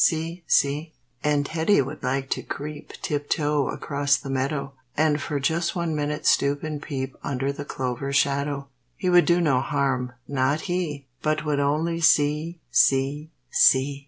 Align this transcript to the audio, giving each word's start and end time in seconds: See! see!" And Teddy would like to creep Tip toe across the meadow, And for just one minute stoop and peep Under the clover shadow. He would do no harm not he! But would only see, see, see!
See! 0.03 0.43
see!" 0.47 0.93
And 1.23 1.45
Teddy 1.45 1.79
would 1.79 2.01
like 2.01 2.31
to 2.31 2.41
creep 2.41 2.91
Tip 3.03 3.29
toe 3.29 3.69
across 3.69 4.17
the 4.17 4.31
meadow, 4.31 4.73
And 4.97 5.21
for 5.21 5.39
just 5.39 5.75
one 5.75 5.95
minute 5.95 6.25
stoop 6.25 6.63
and 6.63 6.81
peep 6.81 7.15
Under 7.23 7.51
the 7.51 7.65
clover 7.65 8.11
shadow. 8.11 8.67
He 8.97 9.11
would 9.11 9.25
do 9.25 9.39
no 9.39 9.59
harm 9.59 10.13
not 10.27 10.61
he! 10.61 11.05
But 11.21 11.45
would 11.45 11.59
only 11.59 11.99
see, 12.01 12.61
see, 12.71 13.29
see! 13.51 13.99